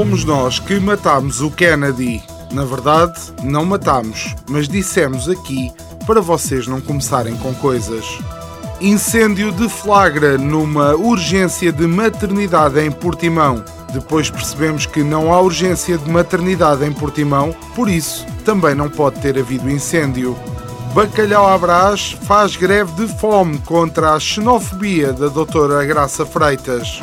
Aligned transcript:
Fomos 0.00 0.24
nós 0.24 0.58
que 0.58 0.80
matámos 0.80 1.42
o 1.42 1.50
Kennedy. 1.50 2.22
Na 2.52 2.64
verdade, 2.64 3.20
não 3.42 3.66
matámos, 3.66 4.34
mas 4.48 4.66
dissemos 4.66 5.28
aqui 5.28 5.70
para 6.06 6.22
vocês 6.22 6.66
não 6.66 6.80
começarem 6.80 7.36
com 7.36 7.52
coisas. 7.52 8.06
Incêndio 8.80 9.52
de 9.52 9.68
flagra 9.68 10.38
numa 10.38 10.94
urgência 10.94 11.70
de 11.70 11.86
maternidade 11.86 12.80
em 12.80 12.90
Portimão. 12.90 13.62
Depois 13.92 14.30
percebemos 14.30 14.86
que 14.86 15.02
não 15.02 15.34
há 15.34 15.38
urgência 15.38 15.98
de 15.98 16.10
maternidade 16.10 16.82
em 16.82 16.92
Portimão, 16.94 17.54
por 17.76 17.86
isso 17.86 18.24
também 18.42 18.74
não 18.74 18.88
pode 18.88 19.20
ter 19.20 19.38
havido 19.38 19.68
incêndio. 19.68 20.34
Bacalhau 20.94 21.46
Abraz 21.46 22.16
faz 22.22 22.56
greve 22.56 22.92
de 22.92 23.18
fome 23.18 23.58
contra 23.58 24.14
a 24.14 24.18
xenofobia 24.18 25.12
da 25.12 25.28
doutora 25.28 25.84
Graça 25.84 26.24
Freitas. 26.24 27.02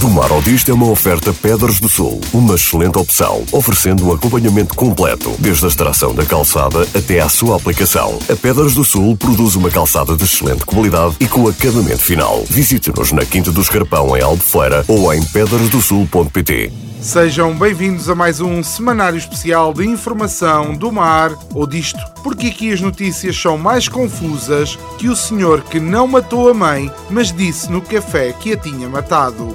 Do 0.00 0.10
Mar 0.10 0.30
ao 0.32 0.42
Disto 0.42 0.72
é 0.72 0.74
uma 0.74 0.90
oferta 0.90 1.32
Pedras 1.32 1.78
do 1.78 1.88
Sul, 1.88 2.20
uma 2.32 2.56
excelente 2.56 2.98
opção, 2.98 3.44
oferecendo 3.52 4.04
um 4.04 4.12
acompanhamento 4.12 4.74
completo, 4.74 5.32
desde 5.38 5.64
a 5.64 5.68
extração 5.68 6.12
da 6.12 6.26
calçada 6.26 6.82
até 6.92 7.20
à 7.20 7.28
sua 7.28 7.56
aplicação. 7.56 8.18
A 8.28 8.34
Pedras 8.34 8.74
do 8.74 8.82
Sul 8.82 9.16
produz 9.16 9.54
uma 9.54 9.70
calçada 9.70 10.16
de 10.16 10.24
excelente 10.24 10.66
qualidade 10.66 11.14
e 11.20 11.28
com 11.28 11.46
acabamento 11.46 12.02
final. 12.02 12.42
Visite-nos 12.50 13.12
na 13.12 13.24
Quinta 13.24 13.52
do 13.52 13.60
Escarpão, 13.60 14.16
em 14.16 14.20
Albufeira, 14.20 14.84
ou 14.88 15.14
em 15.14 15.22
pedrasdosul.pt. 15.22 16.72
Sejam 17.00 17.54
bem-vindos 17.54 18.08
a 18.08 18.16
mais 18.16 18.40
um 18.40 18.64
semanário 18.64 19.18
especial 19.18 19.72
de 19.72 19.86
informação 19.86 20.74
do 20.74 20.90
mar 20.90 21.30
ou 21.52 21.66
disto, 21.66 22.00
porque 22.22 22.48
aqui 22.48 22.72
as 22.72 22.80
notícias 22.80 23.40
são 23.40 23.56
mais 23.56 23.88
confusas 23.88 24.76
que 24.98 25.08
o 25.08 25.14
senhor 25.14 25.60
que 25.60 25.78
não 25.78 26.08
matou 26.08 26.48
a 26.48 26.54
mãe, 26.54 26.90
mas 27.10 27.30
disse 27.30 27.70
no 27.70 27.80
café 27.80 28.32
que 28.32 28.54
a 28.54 28.56
tinha 28.56 28.88
matado. 28.88 29.54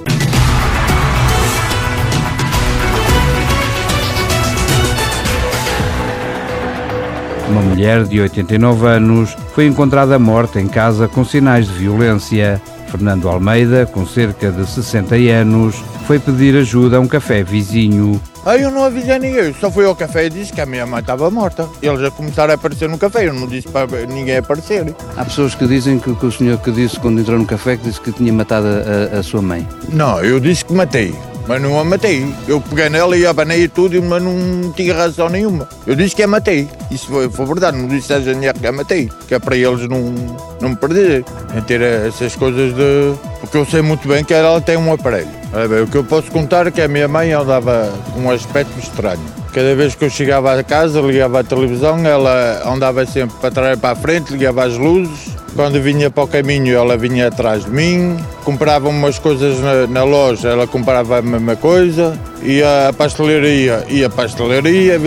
Uma 7.50 7.62
mulher 7.62 8.04
de 8.04 8.20
89 8.20 8.86
anos 8.86 9.36
foi 9.52 9.66
encontrada 9.66 10.16
morta 10.20 10.60
em 10.60 10.68
casa 10.68 11.08
com 11.08 11.24
sinais 11.24 11.66
de 11.66 11.72
violência. 11.72 12.62
Fernando 12.86 13.28
Almeida, 13.28 13.86
com 13.86 14.06
cerca 14.06 14.52
de 14.52 14.64
60 14.68 15.16
anos, 15.16 15.74
foi 16.06 16.20
pedir 16.20 16.56
ajuda 16.56 16.98
a 16.98 17.00
um 17.00 17.08
café 17.08 17.42
vizinho. 17.42 18.20
Ah, 18.46 18.56
eu 18.56 18.70
não 18.70 18.84
avisei 18.84 19.18
ninguém, 19.18 19.52
só 19.52 19.70
fui 19.70 19.84
ao 19.84 19.94
café 19.96 20.26
e 20.26 20.30
disse 20.30 20.52
que 20.52 20.60
a 20.60 20.66
minha 20.66 20.86
mãe 20.86 21.00
estava 21.00 21.28
morta. 21.28 21.68
Eles 21.82 22.00
já 22.00 22.10
começaram 22.10 22.52
a 22.52 22.54
aparecer 22.54 22.88
no 22.88 22.96
café, 22.98 23.26
eu 23.26 23.34
não 23.34 23.48
disse 23.48 23.68
para 23.68 24.06
ninguém 24.06 24.38
aparecer. 24.38 24.94
Há 25.16 25.24
pessoas 25.24 25.54
que 25.54 25.66
dizem 25.66 25.98
que, 25.98 26.14
que 26.14 26.26
o 26.26 26.32
senhor 26.32 26.58
que 26.58 26.70
disse 26.70 26.98
quando 27.00 27.20
entrou 27.20 27.38
no 27.38 27.46
café 27.46 27.76
que 27.76 27.84
disse 27.84 28.00
que 28.00 28.12
tinha 28.12 28.32
matado 28.32 28.66
a, 28.66 29.18
a 29.18 29.22
sua 29.24 29.42
mãe. 29.42 29.66
Não, 29.92 30.20
eu 30.20 30.38
disse 30.40 30.64
que 30.64 30.72
matei, 30.72 31.14
mas 31.50 31.60
não 31.60 31.80
a 31.80 31.84
matei. 31.84 32.32
Eu 32.46 32.60
peguei 32.60 32.88
nela 32.88 33.16
e 33.16 33.26
abanei 33.26 33.66
tudo, 33.66 34.00
mas 34.00 34.22
não 34.22 34.70
tinha 34.70 34.94
razão 34.94 35.28
nenhuma. 35.28 35.68
Eu 35.84 35.96
disse 35.96 36.14
que 36.14 36.22
a 36.22 36.28
matei. 36.28 36.68
Isso 36.92 37.08
foi, 37.08 37.28
foi 37.28 37.44
verdade, 37.44 37.76
não 37.76 37.88
disse 37.88 38.12
a 38.12 38.20
GNR 38.20 38.56
que 38.56 38.68
a 38.68 38.70
matei, 38.70 39.10
que 39.26 39.34
é 39.34 39.38
para 39.40 39.56
eles 39.56 39.88
não, 39.88 40.14
não 40.60 40.68
me 40.68 40.76
perderem. 40.76 41.24
Em 41.52 41.60
ter 41.62 41.80
essas 41.80 42.36
coisas 42.36 42.72
de. 42.72 43.14
Porque 43.40 43.56
eu 43.56 43.66
sei 43.66 43.82
muito 43.82 44.06
bem 44.06 44.22
que 44.22 44.32
ela 44.32 44.60
tem 44.60 44.76
um 44.76 44.92
aparelho. 44.92 45.26
Bem, 45.68 45.82
o 45.82 45.88
que 45.88 45.96
eu 45.96 46.04
posso 46.04 46.30
contar 46.30 46.68
é 46.68 46.70
que 46.70 46.80
a 46.80 46.86
minha 46.86 47.08
mãe 47.08 47.32
andava 47.32 47.92
com 48.14 48.20
um 48.20 48.30
aspecto 48.30 48.78
estranho. 48.78 49.18
Cada 49.52 49.74
vez 49.74 49.96
que 49.96 50.04
eu 50.04 50.10
chegava 50.10 50.56
a 50.56 50.62
casa, 50.62 51.00
ligava 51.00 51.40
a 51.40 51.42
televisão, 51.42 52.06
ela 52.06 52.62
andava 52.64 53.04
sempre 53.04 53.36
para 53.40 53.50
trás 53.50 53.76
e 53.76 53.80
para 53.80 53.90
a 53.90 53.96
frente, 53.96 54.30
ligava 54.30 54.64
as 54.64 54.76
luzes. 54.76 55.29
Quando 55.54 55.80
vinha 55.82 56.10
para 56.10 56.24
o 56.24 56.28
caminho, 56.28 56.76
ela 56.76 56.96
vinha 56.96 57.28
atrás 57.28 57.64
de 57.64 57.70
mim. 57.70 58.16
Comprava 58.44 58.88
umas 58.88 59.18
coisas 59.18 59.60
na, 59.60 59.86
na 59.86 60.04
loja, 60.04 60.48
ela 60.48 60.66
comprava 60.66 61.18
a 61.18 61.22
mesma 61.22 61.56
coisa. 61.56 62.18
Ia 62.42 62.88
à 62.88 62.92
pastelaria, 62.92 63.84
ia 63.88 64.06
à 64.06 64.10
pastelaria, 64.10 64.98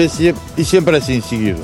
e 0.58 0.66
sempre 0.66 0.98
assim 0.98 1.22
seguido. 1.22 1.62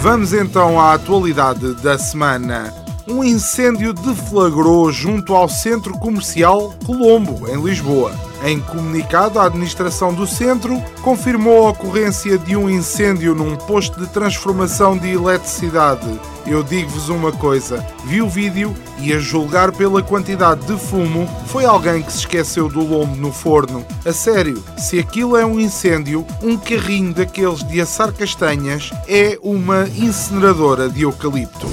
Vamos 0.00 0.32
então 0.32 0.80
à 0.80 0.94
atualidade 0.94 1.74
da 1.74 1.98
semana. 1.98 2.72
Um 3.06 3.24
incêndio 3.24 3.92
deflagrou 3.92 4.92
junto 4.92 5.34
ao 5.34 5.48
Centro 5.48 5.98
Comercial 5.98 6.74
Colombo, 6.86 7.48
em 7.48 7.60
Lisboa. 7.60 8.12
Em 8.44 8.60
comunicado, 8.60 9.38
a 9.38 9.46
administração 9.46 10.14
do 10.14 10.26
centro 10.26 10.80
confirmou 11.02 11.66
a 11.66 11.70
ocorrência 11.70 12.38
de 12.38 12.56
um 12.56 12.70
incêndio 12.70 13.34
num 13.34 13.56
posto 13.56 14.00
de 14.00 14.06
transformação 14.06 14.96
de 14.96 15.10
eletricidade. 15.10 16.08
Eu 16.46 16.62
digo-vos 16.62 17.08
uma 17.08 17.32
coisa: 17.32 17.84
vi 18.04 18.22
o 18.22 18.28
vídeo 18.28 18.74
e, 18.98 19.12
a 19.12 19.18
julgar 19.18 19.72
pela 19.72 20.02
quantidade 20.02 20.64
de 20.66 20.78
fumo, 20.78 21.28
foi 21.46 21.64
alguém 21.64 22.02
que 22.02 22.12
se 22.12 22.20
esqueceu 22.20 22.68
do 22.68 22.80
lombo 22.80 23.16
no 23.16 23.32
forno. 23.32 23.84
A 24.06 24.12
sério, 24.12 24.62
se 24.78 24.98
aquilo 24.98 25.36
é 25.36 25.44
um 25.44 25.60
incêndio, 25.60 26.26
um 26.42 26.56
carrinho 26.56 27.12
daqueles 27.12 27.62
de 27.62 27.80
assar 27.80 28.12
castanhas 28.12 28.90
é 29.06 29.38
uma 29.42 29.86
incineradora 29.88 30.88
de 30.88 31.02
eucalipto. 31.02 31.66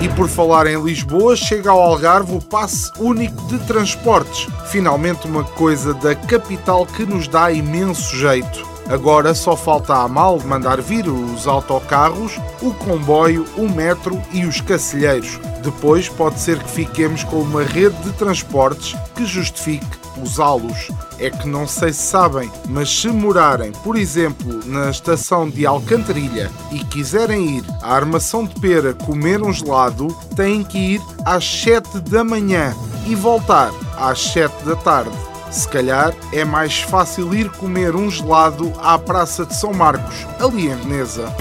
E 0.00 0.08
por 0.10 0.28
falar 0.28 0.68
em 0.68 0.80
Lisboa, 0.80 1.34
chega 1.34 1.70
ao 1.70 1.82
Algarve 1.82 2.36
o 2.36 2.40
passe 2.40 2.88
único 3.00 3.42
de 3.48 3.58
transportes. 3.66 4.46
Finalmente 4.70 5.26
uma 5.26 5.42
coisa 5.42 5.92
da 5.92 6.14
capital 6.14 6.86
que 6.86 7.04
nos 7.04 7.26
dá 7.26 7.50
imenso 7.50 8.16
jeito. 8.16 8.64
Agora 8.88 9.34
só 9.34 9.56
falta 9.56 9.94
a 9.94 10.06
mal 10.06 10.38
mandar 10.38 10.80
vir 10.80 11.08
os 11.08 11.48
autocarros, 11.48 12.38
o 12.62 12.72
comboio, 12.74 13.44
o 13.56 13.68
metro 13.68 14.22
e 14.32 14.46
os 14.46 14.60
cacilheiros. 14.60 15.40
Depois 15.64 16.08
pode 16.08 16.38
ser 16.38 16.62
que 16.62 16.70
fiquemos 16.70 17.24
com 17.24 17.40
uma 17.40 17.64
rede 17.64 17.96
de 18.04 18.12
transportes 18.12 18.96
que 19.16 19.26
justifique 19.26 19.84
usá-los. 20.22 20.90
É 21.20 21.30
que 21.30 21.48
não 21.48 21.66
sei 21.66 21.92
se 21.92 22.02
sabem, 22.02 22.50
mas 22.68 22.88
se 22.88 23.08
morarem, 23.08 23.72
por 23.82 23.96
exemplo, 23.96 24.60
na 24.64 24.88
estação 24.88 25.50
de 25.50 25.66
Alcantarilha 25.66 26.48
e 26.70 26.78
quiserem 26.84 27.58
ir 27.58 27.64
à 27.82 27.94
Armação 27.94 28.44
de 28.44 28.54
Pera 28.60 28.94
comer 28.94 29.42
um 29.42 29.52
gelado, 29.52 30.16
têm 30.36 30.62
que 30.62 30.78
ir 30.78 31.02
às 31.24 31.44
7 31.44 31.98
da 32.00 32.22
manhã 32.22 32.72
e 33.04 33.16
voltar 33.16 33.72
às 33.96 34.20
7 34.32 34.64
da 34.64 34.76
tarde. 34.76 35.10
Se 35.50 35.66
calhar 35.66 36.14
é 36.32 36.44
mais 36.44 36.80
fácil 36.80 37.34
ir 37.34 37.50
comer 37.50 37.96
um 37.96 38.08
gelado 38.08 38.72
à 38.80 38.96
Praça 38.96 39.44
de 39.44 39.56
São 39.56 39.72
Marcos, 39.72 40.24
ali 40.38 40.68
em 40.68 40.76
Veneza. 40.76 41.34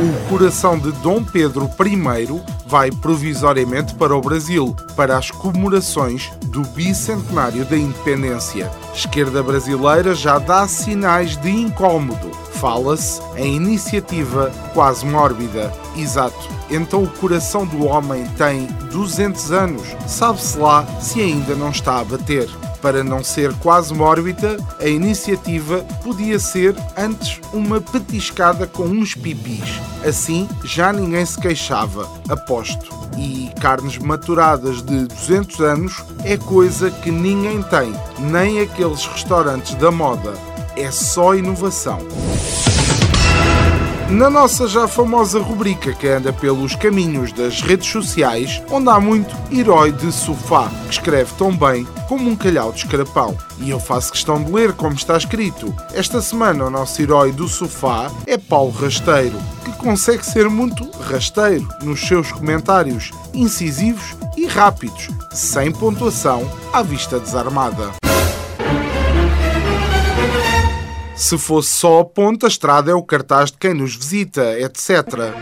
O 0.00 0.28
coração 0.28 0.78
de 0.78 0.92
Dom 0.92 1.24
Pedro 1.24 1.70
I 1.84 2.57
vai 2.68 2.90
provisoriamente 2.90 3.94
para 3.94 4.14
o 4.14 4.20
Brasil, 4.20 4.76
para 4.94 5.16
as 5.16 5.30
comemorações 5.30 6.30
do 6.46 6.62
bicentenário 6.62 7.64
da 7.64 7.76
independência. 7.76 8.70
Esquerda 8.94 9.42
brasileira 9.42 10.14
já 10.14 10.38
dá 10.38 10.68
sinais 10.68 11.36
de 11.38 11.50
incômodo. 11.50 12.30
Fala-se 12.60 13.20
em 13.36 13.56
iniciativa 13.56 14.50
quase 14.74 15.06
mórbida. 15.06 15.72
Exato. 15.96 16.36
Então 16.70 17.02
o 17.02 17.08
coração 17.08 17.64
do 17.64 17.84
homem 17.86 18.26
tem 18.36 18.66
200 18.90 19.52
anos. 19.52 19.82
Sabe-se 20.06 20.58
lá 20.58 20.84
se 21.00 21.20
ainda 21.20 21.54
não 21.54 21.70
está 21.70 22.00
a 22.00 22.04
bater. 22.04 22.48
Para 22.82 23.02
não 23.02 23.24
ser 23.24 23.52
quase 23.54 23.92
mórbida, 23.92 24.56
a 24.80 24.86
iniciativa 24.86 25.84
podia 26.02 26.38
ser 26.38 26.76
antes 26.96 27.40
uma 27.52 27.80
petiscada 27.80 28.66
com 28.66 28.84
uns 28.84 29.14
pipis. 29.14 29.80
Assim 30.06 30.48
já 30.64 30.92
ninguém 30.92 31.26
se 31.26 31.40
queixava, 31.40 32.08
aposto. 32.28 32.96
E 33.16 33.50
carnes 33.60 33.98
maturadas 33.98 34.80
de 34.82 35.06
200 35.06 35.60
anos 35.60 36.04
é 36.24 36.36
coisa 36.36 36.90
que 36.90 37.10
ninguém 37.10 37.62
tem, 37.62 37.92
nem 38.18 38.60
aqueles 38.60 39.04
restaurantes 39.06 39.74
da 39.74 39.90
moda. 39.90 40.32
É 40.80 40.92
só 40.92 41.34
inovação. 41.34 41.98
Na 44.08 44.30
nossa 44.30 44.68
já 44.68 44.86
famosa 44.86 45.40
rubrica 45.40 45.92
que 45.92 46.06
anda 46.06 46.32
pelos 46.32 46.76
caminhos 46.76 47.32
das 47.32 47.60
redes 47.60 47.90
sociais, 47.90 48.62
onde 48.70 48.88
há 48.88 49.00
muito 49.00 49.34
herói 49.50 49.90
de 49.90 50.12
sofá, 50.12 50.70
que 50.86 50.92
escreve 50.92 51.32
tão 51.36 51.54
bem 51.54 51.84
como 52.06 52.30
um 52.30 52.36
calhau 52.36 52.70
de 52.70 52.78
escarapão. 52.78 53.36
E 53.58 53.70
eu 53.70 53.80
faço 53.80 54.12
questão 54.12 54.40
de 54.40 54.52
ler 54.52 54.72
como 54.72 54.94
está 54.94 55.16
escrito. 55.16 55.74
Esta 55.92 56.22
semana 56.22 56.66
o 56.66 56.70
nosso 56.70 57.02
herói 57.02 57.32
do 57.32 57.48
sofá 57.48 58.08
é 58.24 58.38
Paulo 58.38 58.70
Rasteiro, 58.70 59.36
que 59.64 59.72
consegue 59.72 60.24
ser 60.24 60.48
muito 60.48 60.88
rasteiro 61.00 61.68
nos 61.82 62.06
seus 62.06 62.30
comentários, 62.30 63.10
incisivos 63.34 64.16
e 64.36 64.46
rápidos, 64.46 65.08
sem 65.32 65.72
pontuação, 65.72 66.48
à 66.72 66.84
vista 66.84 67.18
desarmada. 67.18 68.07
Se 71.18 71.36
fosse 71.36 71.70
só 71.70 71.98
a 71.98 72.04
ponta, 72.04 72.46
a 72.46 72.48
estrada 72.48 72.92
é 72.92 72.94
o 72.94 73.02
cartaz 73.02 73.50
de 73.50 73.58
quem 73.58 73.74
nos 73.74 73.96
visita, 73.96 74.56
etc. 74.60 75.34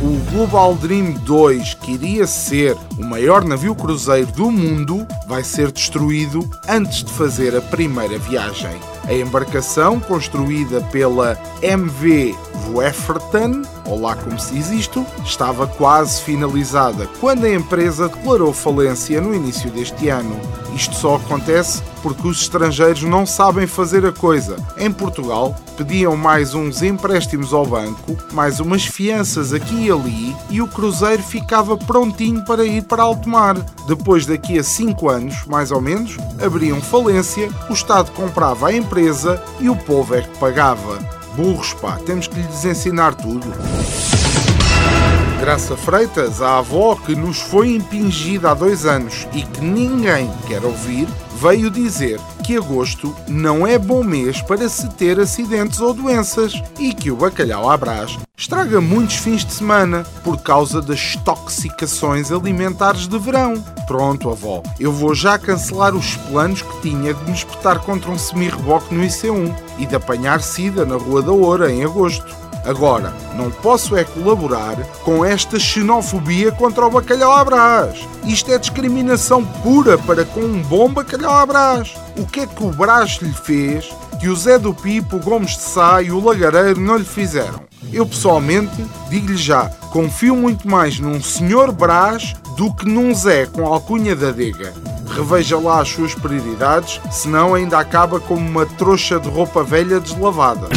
O 0.00 0.30
Global 0.30 0.76
Dream 0.76 1.14
2, 1.24 1.74
que 1.74 1.94
iria 1.94 2.24
ser 2.24 2.76
o 2.96 3.04
maior 3.04 3.44
navio 3.44 3.74
cruzeiro 3.74 4.30
do 4.30 4.52
mundo, 4.52 5.04
vai 5.26 5.42
ser 5.42 5.72
destruído 5.72 6.48
antes 6.68 7.02
de 7.02 7.12
fazer 7.12 7.56
a 7.56 7.60
primeira 7.60 8.16
viagem. 8.20 8.97
A 9.08 9.14
embarcação, 9.14 9.98
construída 9.98 10.82
pela 10.92 11.38
MV 11.62 12.36
Voefferton, 12.66 13.62
ou 13.86 13.98
lá 14.00 14.14
como 14.14 14.38
se 14.38 14.52
diz 14.52 14.70
isto, 14.70 15.06
estava 15.24 15.66
quase 15.66 16.20
finalizada 16.20 17.08
quando 17.18 17.44
a 17.44 17.50
empresa 17.50 18.08
declarou 18.08 18.52
falência 18.52 19.18
no 19.20 19.34
início 19.34 19.70
deste 19.70 20.10
ano. 20.10 20.38
Isto 20.74 20.94
só 20.94 21.16
acontece 21.16 21.82
porque 22.02 22.28
os 22.28 22.42
estrangeiros 22.42 23.02
não 23.02 23.24
sabem 23.24 23.66
fazer 23.66 24.04
a 24.04 24.12
coisa. 24.12 24.56
Em 24.76 24.92
Portugal, 24.92 25.56
pediam 25.76 26.16
mais 26.16 26.54
uns 26.54 26.82
empréstimos 26.82 27.52
ao 27.52 27.66
banco, 27.66 28.16
mais 28.32 28.60
umas 28.60 28.84
fianças 28.84 29.52
aqui 29.52 29.86
e 29.86 29.90
ali, 29.90 30.36
e 30.50 30.60
o 30.60 30.68
cruzeiro 30.68 31.22
ficava 31.22 31.76
prontinho 31.76 32.44
para 32.44 32.64
ir 32.64 32.84
para 32.84 33.02
alto 33.02 33.28
mar. 33.28 33.56
Depois 33.86 34.26
daqui 34.26 34.58
a 34.58 34.62
5 34.62 35.08
anos, 35.08 35.46
mais 35.46 35.72
ou 35.72 35.80
menos, 35.80 36.16
abriam 36.44 36.80
falência, 36.80 37.48
o 37.70 37.72
Estado 37.72 38.12
comprava 38.12 38.68
a 38.68 38.72
empresa 38.72 38.97
e 39.60 39.70
o 39.70 39.76
povo 39.76 40.14
é 40.14 40.22
que 40.22 40.38
pagava. 40.38 40.98
Burros, 41.36 41.72
pá, 41.74 41.98
temos 42.04 42.26
que 42.26 42.40
lhes 42.40 42.64
ensinar 42.64 43.14
tudo. 43.14 43.46
Graça 45.40 45.76
Freitas, 45.76 46.42
a 46.42 46.58
avó 46.58 46.96
que 46.96 47.14
nos 47.14 47.38
foi 47.38 47.76
impingida 47.76 48.50
há 48.50 48.54
dois 48.54 48.84
anos 48.84 49.28
e 49.32 49.42
que 49.42 49.60
ninguém 49.60 50.28
quer 50.48 50.64
ouvir, 50.64 51.08
veio 51.40 51.70
dizer 51.70 52.20
que 52.44 52.56
agosto 52.56 53.14
não 53.28 53.64
é 53.64 53.78
bom 53.78 54.02
mês 54.02 54.42
para 54.42 54.68
se 54.68 54.88
ter 54.90 55.20
acidentes 55.20 55.80
ou 55.80 55.94
doenças 55.94 56.60
e 56.78 56.92
que 56.92 57.10
o 57.10 57.16
bacalhau 57.16 57.70
à 57.70 57.76
brás 57.76 58.18
estraga 58.36 58.80
muitos 58.80 59.16
fins 59.16 59.44
de 59.44 59.52
semana 59.52 60.04
por 60.24 60.42
causa 60.42 60.82
das 60.82 61.14
toxicações 61.24 62.32
alimentares 62.32 63.06
de 63.06 63.18
verão. 63.18 63.62
Pronto, 63.86 64.30
avó, 64.30 64.62
eu 64.80 64.92
vou 64.92 65.14
já 65.14 65.38
cancelar 65.38 65.94
os 65.94 66.16
planos 66.16 66.62
que 66.62 66.80
tinha 66.80 67.14
de 67.14 67.24
me 67.24 67.32
espetar 67.32 67.78
contra 67.80 68.10
um 68.10 68.18
semi-reboque 68.18 68.92
no 68.92 69.04
IC1 69.04 69.54
e 69.78 69.86
de 69.86 69.94
apanhar 69.94 70.42
sida 70.42 70.84
na 70.84 70.96
Rua 70.96 71.22
da 71.22 71.32
Oura 71.32 71.72
em 71.72 71.84
agosto. 71.84 72.47
Agora, 72.68 73.14
não 73.34 73.50
posso 73.50 73.96
é 73.96 74.04
colaborar 74.04 74.76
com 75.02 75.24
esta 75.24 75.58
xenofobia 75.58 76.52
contra 76.52 76.86
o 76.86 76.90
bacalhau 76.90 77.32
à 77.32 77.42
brás. 77.42 78.06
Isto 78.26 78.52
é 78.52 78.58
discriminação 78.58 79.42
pura 79.42 79.96
para 79.96 80.22
com 80.26 80.40
um 80.40 80.60
bom 80.60 80.86
bacalhau 80.92 81.32
à 81.32 81.46
brás. 81.46 81.94
O 82.18 82.26
que 82.26 82.40
é 82.40 82.46
que 82.46 82.62
o 82.62 82.70
Brás 82.70 83.20
lhe 83.22 83.32
fez 83.32 83.88
que 84.20 84.28
o 84.28 84.36
Zé 84.36 84.58
do 84.58 84.74
Pipo, 84.74 85.16
o 85.16 85.18
Gomes 85.18 85.52
de 85.52 85.62
Sá 85.62 86.02
e 86.02 86.10
o 86.10 86.22
Lagareiro 86.22 86.78
não 86.78 86.98
lhe 86.98 87.06
fizeram? 87.06 87.62
Eu 87.90 88.04
pessoalmente, 88.04 88.84
digo-lhe 89.08 89.38
já, 89.38 89.70
confio 89.90 90.36
muito 90.36 90.68
mais 90.68 91.00
num 91.00 91.22
senhor 91.22 91.72
Brás 91.72 92.34
do 92.54 92.74
que 92.74 92.86
num 92.86 93.14
Zé 93.14 93.46
com 93.46 93.64
alcunha 93.64 94.14
da 94.14 94.30
Dega. 94.30 94.74
Reveja 95.16 95.58
lá 95.58 95.80
as 95.80 95.88
suas 95.88 96.14
prioridades, 96.14 97.00
senão 97.10 97.54
ainda 97.54 97.78
acaba 97.78 98.20
como 98.20 98.46
uma 98.46 98.66
trouxa 98.66 99.18
de 99.18 99.30
roupa 99.30 99.64
velha 99.64 99.98
deslavada. 99.98 100.68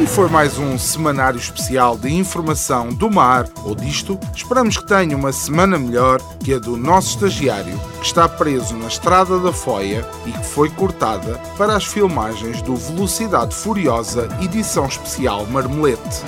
E 0.00 0.06
foi 0.06 0.30
mais 0.30 0.56
um 0.56 0.78
semanário 0.78 1.38
especial 1.38 1.94
de 1.94 2.08
informação 2.08 2.88
do 2.88 3.10
mar 3.10 3.46
ou 3.62 3.74
disto. 3.74 4.18
Esperamos 4.34 4.78
que 4.78 4.86
tenha 4.86 5.14
uma 5.14 5.30
semana 5.30 5.78
melhor 5.78 6.18
que 6.42 6.54
a 6.54 6.58
do 6.58 6.74
nosso 6.74 7.10
estagiário, 7.10 7.78
que 8.00 8.06
está 8.06 8.26
preso 8.26 8.74
na 8.78 8.86
Estrada 8.86 9.38
da 9.38 9.52
Foia 9.52 10.02
e 10.24 10.32
que 10.32 10.46
foi 10.46 10.70
cortada 10.70 11.38
para 11.58 11.76
as 11.76 11.84
filmagens 11.84 12.62
do 12.62 12.76
Velocidade 12.76 13.54
Furiosa 13.54 14.26
edição 14.40 14.86
especial 14.86 15.44
Marmelete. 15.46 16.24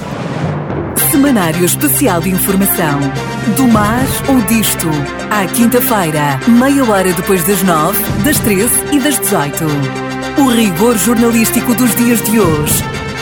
Semanário 1.11 1.65
Especial 1.65 2.21
de 2.21 2.29
Informação. 2.29 3.01
Do 3.57 3.67
mar 3.69 4.05
ou 4.29 4.41
disto. 4.43 4.89
À 5.31 5.47
quinta-feira, 5.47 6.39
meia 6.47 6.85
hora 6.85 7.13
depois 7.15 7.43
das 7.47 7.63
nove, 7.63 8.03
das 8.23 8.39
treze 8.39 8.75
e 8.93 9.01
das 9.01 9.19
dezoito. 9.19 9.65
O 10.39 10.49
rigor 10.51 10.97
jornalístico 10.99 11.75
dos 11.75 11.95
dias 11.97 12.23
de 12.23 12.39
hoje. 12.39 13.02